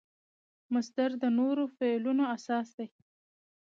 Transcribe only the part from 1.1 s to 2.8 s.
د نورو فعلونو اساس